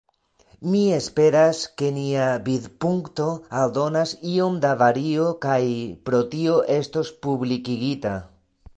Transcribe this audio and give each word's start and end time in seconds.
Mi 0.69 0.79
esperas, 0.93 1.59
ke 1.81 1.89
nia 1.97 2.23
vidpunkto 2.47 3.29
aldonas 3.61 4.15
iom 4.33 4.59
da 4.67 4.73
vario 4.83 5.31
kaj 5.47 5.61
pro 6.09 6.27
tio 6.37 6.61
estos 6.81 7.17
publikigita. 7.29 8.21